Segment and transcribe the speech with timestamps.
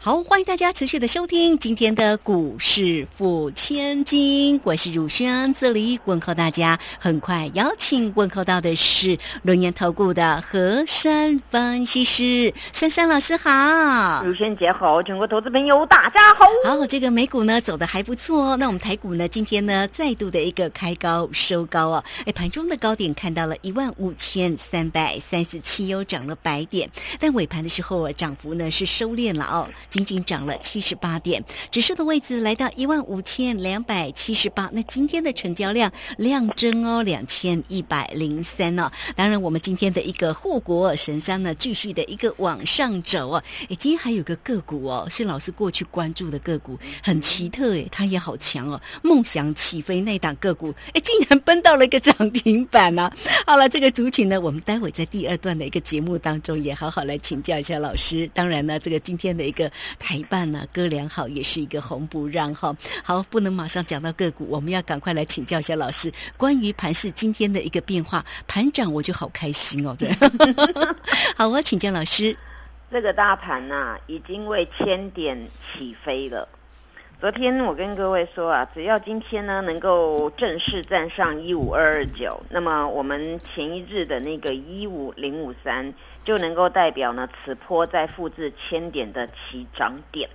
[0.00, 6.78] 好，欢迎大家持续的收听今天的股市付千金，我是汝轩，这里问候大家。
[7.00, 16.46] 很快邀请问候到的是轮研投顾的何山分析师，珊珊老师好，汝轩姐好，全国投资朋友大家好。
[16.64, 26.88] 好，这个美股呢走的还不错哦，那我们台股呢今天呢再度的一个开高收高哦，哎，盘中的高点看到了一万五千三百三十七，又涨了百点，
[27.18, 29.66] 但尾盘的时候啊涨幅呢是收敛了哦。
[29.90, 34.68] 仅仅涨了七十八点，指数的位置来到一万五千两百七十八。
[34.72, 38.90] 那今天的成交量量增哦，两千一百零三哦。
[39.16, 43.42] 当然，我们今天的一个护国神山呢，继续的一个往上走哦。
[43.70, 48.78] 哎，今天还有个个股哦，是老师过去关注的个股，很奇特哎，它也好强哦。
[49.02, 53.10] 梦想起飞那档个股，哎，竟然奔到了一个涨停板啊！
[53.46, 58.28] 好了，这个族群呢，我们待会在第二段的一个节目当中也好好来请教一下老师。
[58.34, 59.70] 当然呢，这个今天的一个。
[59.98, 62.74] 台办呢，哥良好也是一个红不让哈。
[63.02, 68.24] 好，不能马上讲到个股，我们要赶快来请教一下老师关于盘市今天的一个变化。
[68.46, 70.08] 盘涨我就好开心哦，对。
[71.36, 72.36] 好，我请教老师，
[72.90, 75.36] 这个大盘呐，已经为千点
[75.72, 76.48] 起飞了。
[77.20, 85.92] 昨天我跟各位说啊，只要今天呢能够正式站上一五二二九，那么我们前一日的那个一五零五三。
[86.24, 90.28] 就能够代表呢，此波在复制千点的起涨点。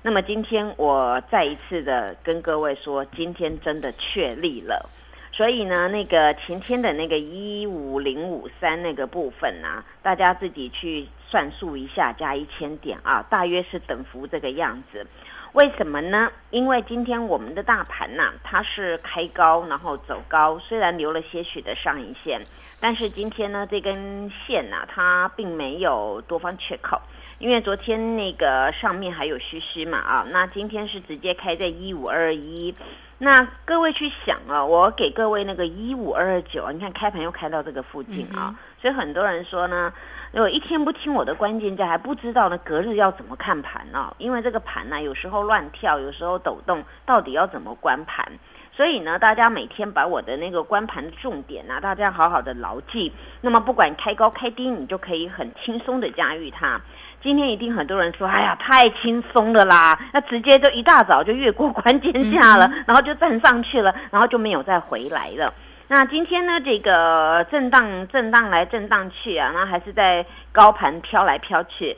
[0.00, 4.88] 那么今天我再一次的跟各位说，今天真的确立了。
[5.32, 15.04] 所以呢，那个前天的那个一五零五三那个部分呢，大家自己去算数一下，加一千点啊，大约是等幅这个样子。
[15.52, 16.30] 为什么呢？
[16.50, 22.40] 因为今天我们的大盘呐，它是开高然后走高，虽然留了些许的上影线。
[22.78, 27.02] 但是今天呢，这根线呢，它并没有多方缺口，
[27.38, 32.74] 因为昨天那个上面还有虚虚嘛啊，那今天是直接开在一五二一，
[33.18, 39.92] 那各位去想啊，我给各位那个一五二二九，你看开盘又开到这个附近啊，所以很多人说呢，
[40.32, 44.14] 如果一天不听我的关键价，还不知道呢隔日要怎么看盘呢？
[44.18, 48.24] 因为这个盘呢，有时候乱跳，有时候抖动，到底要怎么关盘？
[48.72, 53.12] 所以呢，大家每天把我的那个关盘的重点啊，大家好好的牢记。
[53.40, 56.80] 那么不管开高开低，你就可以很轻松的驾驭它。
[57.20, 59.98] 今天一定很多人说，哎呀，太轻松了啦！
[60.12, 65.52] 那直接就一大早就越过关键价了，然后就站上去了，然后就没有再回来了。
[65.92, 71.96] 那今天呢，这个震荡震荡来震荡去啊，那还是在高盘飘来飘去。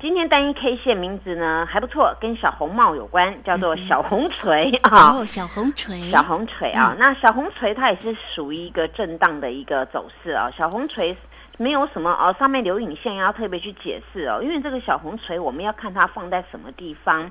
[0.00, 5.16] 今天单一 K 线名字呢还不错，跟小红帽有关，叫做小红锤啊。
[5.16, 6.94] 哦，小红锤，小红锤啊。
[6.96, 10.48] 那小红锤它也是属于一个震荡的一个走势啊。
[10.56, 11.16] 小红锤
[11.58, 17.28] 没有什么哦，上面留影线要特别去解释哦，因为这个小红锤我们要看它放在什么地方。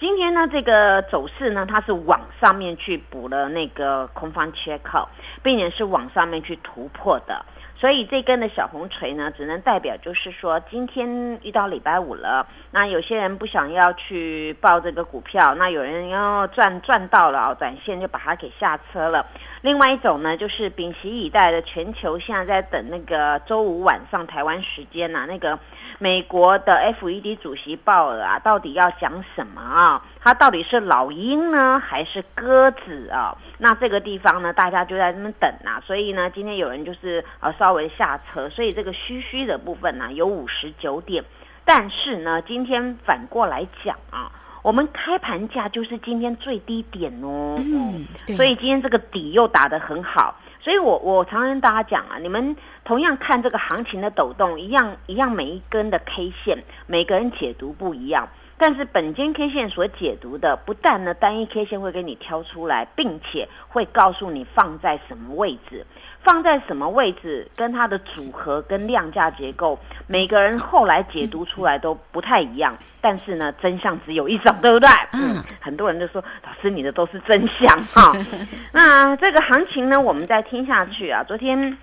[0.00, 5.06] 今天呢，这个走势呢，它是往上面去补了那个空方缺口，
[5.42, 7.44] 并且是往上面去突破的。
[7.76, 19.26] 所以这根的小红锤呢，只能代表就是说，今天遇到礼拜五了，那有些人不想要去报这个股票，那有人要赚赚到了，短线就把它给下车了。
[19.62, 25.58] 另外一种呢，就是屏息以待的全球现在在等那个周五晚上台湾时间呐，那个
[25.98, 30.02] 美国的 FED 主席鲍尔啊，到底要讲什么啊？
[30.18, 33.36] 他到底是老鹰呢，还是鸽子啊？
[33.58, 35.82] 那这个地方呢，大家就在这边等啊。
[35.86, 41.22] 所以呢，今天有人就是呃稍微下车，所以这个虚虚的部分呢有五十九点。
[41.66, 44.32] 但是呢，今天反过来讲啊，
[44.62, 47.56] 我们开盘价就是今天最低点哦。
[47.58, 48.06] 嗯，
[48.36, 50.38] 所以今天这个底又打得很好。
[50.62, 52.54] 所以我我常跟大家讲啊，你们
[52.84, 58.28] 同样看这个行情的抖动，一样一样每一根的 K 线，每个人解读不一样。
[58.60, 65.86] 但是本间 K 线所解读的，不但呢单一 K 线会给你挑出来，并且会告诉你放在什么位置，
[66.22, 72.76] 放在什么位置，跟它的组合跟量价结构，每个人后来解读出来都不太一样。
[73.00, 74.90] 但是呢，真相只有一种，对不对？
[75.14, 78.14] 嗯，很多人都说老师你的都是真相哈。
[78.72, 81.24] 那这个行情呢，我们再听下去啊。
[81.26, 81.78] 昨天。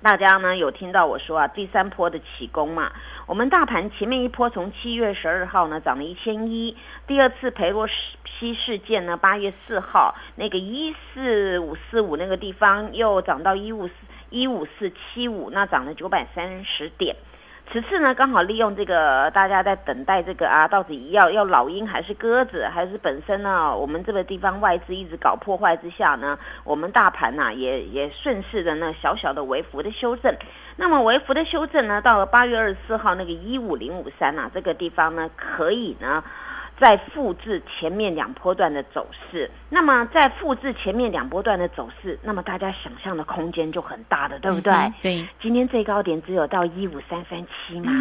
[0.00, 2.92] 大家呢有听到我说啊，第三波的起攻嘛？
[3.26, 6.76] 我们大盘前面一波从七月十二号呢涨了一千一，
[7.08, 13.94] 第二次裴洛西事件呢八月四号那个一四五四五那个地方又涨到一五四
[14.30, 17.16] 一五四七五，那涨了九百三十点。
[17.70, 30.34] 此次呢，刚好利用这个大家在等待这个啊，到底要要老鹰还是鸽子，还是本身呢，我们这个地方外资一直搞破坏之下呢，我们大盘呐也也顺势的那小小的微幅的修正。
[30.76, 36.24] 那么微幅的修正呢，到了八月二十四号那个一五零五三呐，这个地方呢可以呢。
[36.80, 44.72] 再复制前面两波段的走势，那么在复制前面两波段的走势，那么大家想象的空间就很大的，对不对？
[45.02, 45.28] 对。
[45.40, 47.92] 今天最高点只有到一五三三七嘛，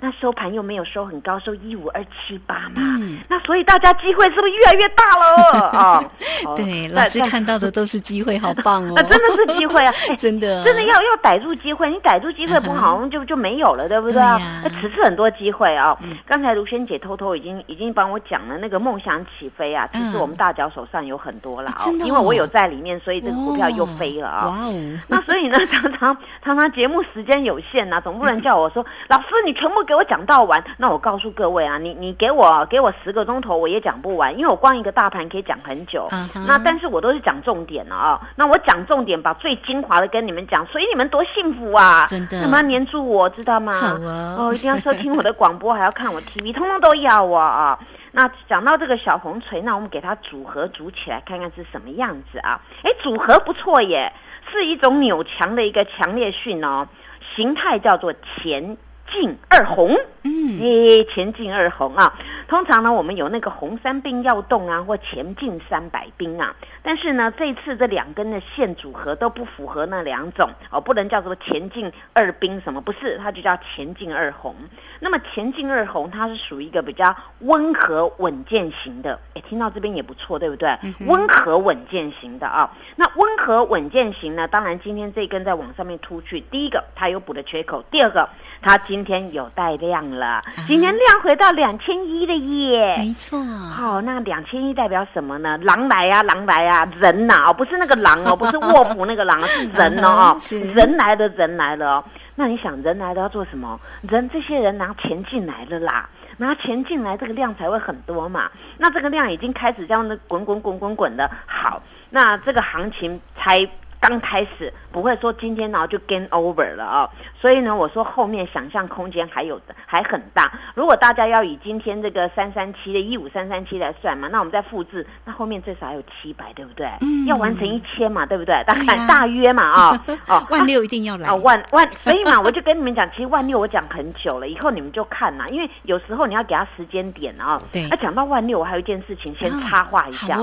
[0.00, 2.82] 那收盘又没有收很高，收一五二七八嘛，
[3.26, 5.70] 那所以大家机会是不是越来越大了
[6.44, 6.54] 哦？
[6.56, 8.94] 对，老师看到的都是机会，好棒哦！
[9.08, 14.20] 真的是机会啊， 真的，真的要要逮住机会，你逮住机会不好，就就没有了，对不对？
[14.20, 18.20] 那此次很多机会啊，刚才卢萱姐偷偷已经已经帮我。
[18.28, 24.46] 讲的那个梦想起飞啊，其实我们大脚手上有很多了啊，因为我有在里面，所以这个股票又飞了啊。
[24.46, 24.74] 哇哦！
[25.08, 30.62] 那所以呢，常常常常节目时间有限呐，总不能叫我说老师你全部给我讲到完。
[30.76, 36.08] 那我告诉各位啊，你你给我给我十个钟头我也讲不完，因为我光一个大盘可以讲很久。
[36.46, 38.20] 那但是我都是讲重点了啊。
[38.34, 42.06] 那我讲重点，把最精华的跟你们讲，所以你们多幸福啊！
[42.08, 43.74] 真的，你们要黏住我知道吗？
[43.78, 44.36] 好啊。
[44.38, 47.78] 哦，一定要收听我的广播，还要看我 TV，通通都要啊。
[48.16, 52.58] 那讲到这个小红锤，那我们给它组合组起来看看是什么样子啊？
[52.82, 54.10] 哎，组合不错耶，
[54.50, 56.88] 是一种扭强的一个强烈讯哦，
[57.34, 58.78] 形态叫做前
[59.10, 59.96] 进二红。
[60.28, 62.12] 嗯，诶，前进二红啊，
[62.48, 74.52] 通常呢，我们有那个红三兵要动啊，或前进三百兵啊，但是呢，这次这两根的线组合都不符合那两种哦，不能叫做前进二兵什么，不是，它就叫前进二红。
[74.98, 80.76] 那么前进二红，它是属于一个比较温和稳健型的，哎，听到这边也不错，对不对？
[81.06, 88.28] 温和稳健型的啊，那温和稳健型呢，当然今天这根在往上面突去，第一个它有补的缺口，第二个
[88.60, 90.06] 它今天有带量。
[90.06, 93.42] 了，今天量回到两千一了耶，没错。
[93.44, 95.58] 好，那两千一代表什么呢？
[95.62, 100.38] 狼来呀，狼来呀，人呐，哦，不是那个狼哦， 不是卧虎那个狼，是人哦，
[100.74, 102.04] 人来的人来了哦。
[102.34, 103.78] 那你想，人来了要做什么？
[104.02, 108.50] 人这些人拿钱进来了啦，拿钱进来，这个量才会很多嘛。
[108.78, 113.68] 那这个量已经开始这样的滚滚滚滚滚的，好，那这个行情才。
[114.08, 117.10] 刚开始不会说今天然后就 gain over 了啊，
[117.40, 120.52] 所以呢，我说后面想象空间还有的还很大。
[120.74, 126.86] 如果大家要以今天这个三三七的一五三三七来算嘛，那我们再复制，那后面最少还有七百，对不对？
[127.00, 128.54] 嗯，要完成一千嘛，对不对？
[128.64, 137.60] 大概大约嘛啊， 哦，万六一定要来啊，万万，所以嘛，我就跟你们讲，其实万六我讲很久了，以后你们就看呐，因为有时候你要给他时间点啊。
[137.72, 140.38] 对，那讲到万六，我还有一件事情先插话一下。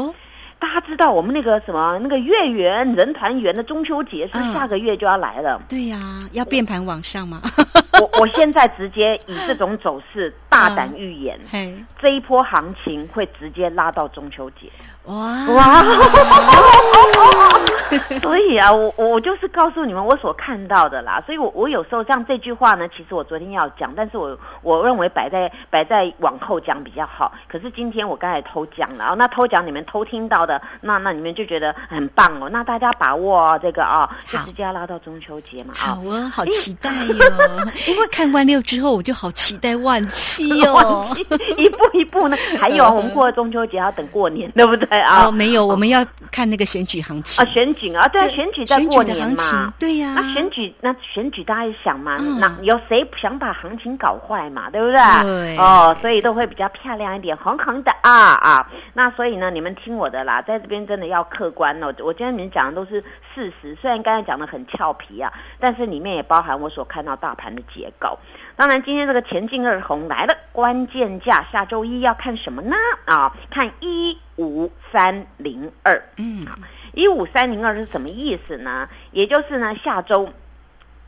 [0.64, 5.62] 大家知道我们那个什么那个月圆人团圆的中秋节是下个月就要来了。
[5.68, 7.42] 对呀，要变盘往上吗？
[8.00, 11.38] 我我现在直接以这种走势大胆预言，
[12.00, 14.72] 这一波行情会直接拉到中秋节。
[15.06, 15.16] 哇
[15.54, 15.84] 哇！
[18.24, 21.22] 所以啊，我我就是告诉你们我所看到的啦。
[21.26, 27.32] 所以，我我有时候像这句话呢，其实我昨天要讲，但是我我认为摆在摆在往后讲比较好。
[27.48, 32.50] 可是今天我刚才偷讲了啊，那偷讲你们偷听到的，那那你们就觉得很棒哦。
[32.50, 35.74] 那大家把握哦这个啊，就直接要拉到中秋节嘛。
[35.76, 37.16] 好啊，好期待哟！
[37.88, 41.16] 因为看万六之后，我就好期待万七哦。
[41.58, 44.93] 一步一步呢，还有我们过了中秋节要等过年，对不对？
[45.02, 50.14] 哦，没有，我们要看那个选举行情啊，选举啊，对啊，选举在过年嘛，对呀。
[50.16, 55.02] 那选举，那选举，大家也想嘛，那有谁想把行情搞坏嘛，对不对？
[55.24, 55.58] 对。
[55.58, 58.70] 哦，所以都会比较漂亮一点，红红的啊啊。
[58.94, 61.94] 那所以呢，你们听我的啦，在这边真的要客观哦。
[62.00, 63.02] 我今天你们讲的都是
[63.34, 68.18] 事实，虽然刚才讲的很俏皮啊，但是里面也包含我所看到大盘的结构。
[68.56, 72.76] 当然，今天这个前进二红来了，关键价下周一要看什么呢？
[73.06, 76.04] 啊，看一五三零二。
[76.18, 76.46] 嗯，
[76.94, 78.90] 一五三零二是什么意思呢？
[79.12, 80.30] 也就是呢，下周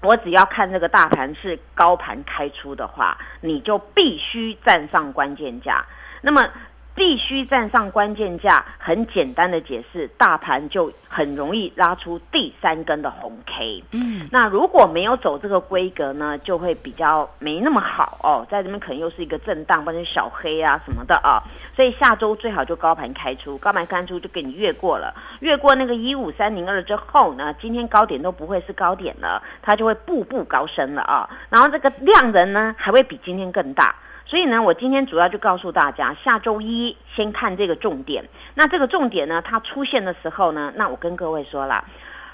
[0.02, 5.86] 我只要看这个大盘是高盘开出的话，你就必须站上关键价。
[6.22, 6.50] 那么。
[6.96, 13.84] 必须站上关键价，很简单的解释，大盘就很容易拉出第三根的红 K。
[13.92, 21.44] 嗯，那如果没有走这个规格呢，就会比较没那么好哦，在这边可能又是一个震荡或者小黑啊什么的啊，
[21.76, 33.94] 所以下周最好就高盘开出，高盘开出就给你越过了，越过那个一五三零二之后呢，今天高点都不会是高点了，它就会步步高升了啊，然后这个量能呢还会比今天更大。
[34.26, 38.28] 所以呢，我今天主要就告诉大家，下周一先看这个重点。
[38.56, 41.86] 那这个重点呢，它出现的时候呢，那我跟各位说了，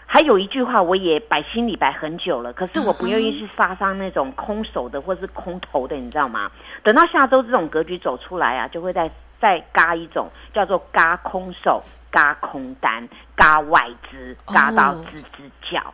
[0.05, 6.49] 还有一句话，我也摆心里摆很久了，可是我不愿意去杀伤那种空手的或是空头的，你知道吗？
[6.81, 15.93] 等到下周这种格局走出来啊，就会再再嘎一种叫做嘎空手、嘎空单、嘎外资、嘎到吱吱叫。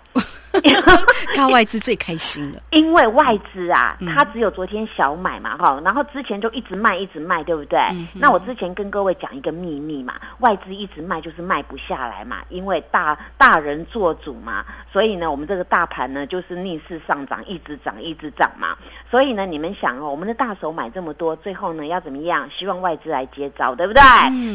[1.36, 7.80] 高外资最开心了，因为外资啊，它只有昨天小买嘛，哈，然后之前就一直卖，一直卖，对不对？
[8.14, 18.76] 那我之前跟各位讲一个秘密嘛，外资一直卖就是卖不下来嘛，因为大大人做主嘛，所以呢，我们这个大盘呢就是逆势上涨，一直涨，一直涨嘛。
[19.12, 22.50] 所以呢，你们想哦，我们的大手买这么多，最后呢要怎么样？
[22.56, 24.02] 希望外资来接招，对不对？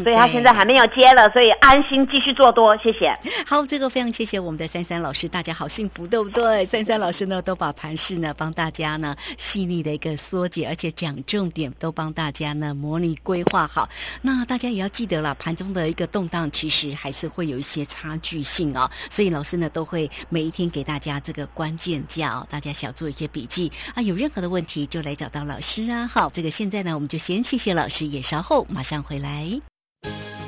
[0.03, 3.15] 所以他现在还没有接了，所以安心继续做多，谢谢。
[3.47, 6.65] 好，这个非常谢谢我们的三三老师，大家好幸福，对不对？
[6.67, 13.89] 三三老师呢，都把盘势呢帮大家呢细腻的一个缩解，而且讲重点，都帮大家呢模拟规划好。
[14.21, 18.91] 那大家也要记得了，盘中的一个动荡，其实还是会有一些差距性哦。
[19.11, 24.03] 所以老师呢都会每一天给大家这个关键价哦，大家小做一些笔记啊。
[24.03, 26.07] 有任何的问题就来找到老师啊。
[26.07, 29.61] 好，这个现在呢我们就先谢谢老师，也稍后马上回来。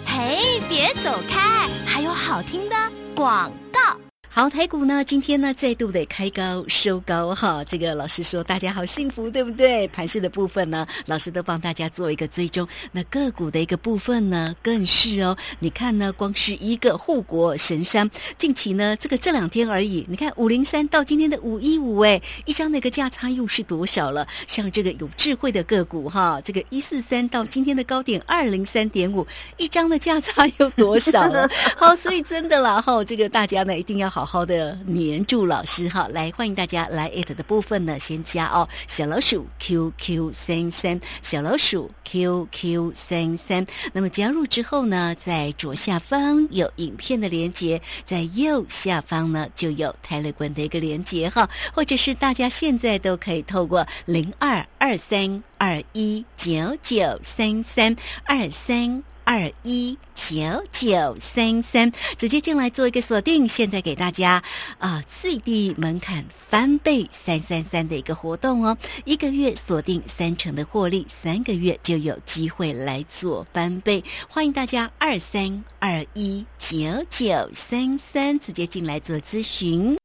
[0.06, 2.76] 嘿，别走开，还有好听的
[3.14, 4.03] 广告。
[4.36, 9.86] 好，台股呢，今天呢再度的开高收高哈，这个老师说大家好幸福，对不对？
[9.86, 12.66] 盘势的部分呢，老师都帮大家做一个追踪。
[12.90, 24.26] 那个股的一个部分呢，更是哦，你看呢，光是一个护国神山，近期呢这个这两天而已，你看五零三到今天的五一五，哎，一张的一个价差又是多少了？
[24.48, 29.24] 像这个有智慧的个股哈，这个一四三到今天的高点二零三点五，
[29.58, 31.48] 一张的价差有多少了？
[31.78, 34.23] 好，所以真的啦哈，这个大家呢一定要好。
[34.24, 43.66] 好好的，黏住老师哈，来欢迎大家来 it 的部分呢，先加哦，小老鼠 QQ 三三，小老鼠 QQ 三三。
[43.92, 59.04] 那么加入之后呢，在左下方有影片的连接，在右下方呢就有泰勒滚的一个连接哈，或者是大家现在都可以透过零二二三二一九九三三二三。
[59.24, 60.36] 二一九
[60.70, 63.48] 九三三，直接进来做一个锁定。
[63.48, 64.42] 现在给大家
[64.78, 74.04] 啊，最低门槛翻倍三三三的一个活动哦，一个月锁定三成的获利，三个月就有机会来做翻倍。
[74.28, 76.76] 欢迎大家二三二一九
[77.10, 79.96] 九三三直接进来做咨询。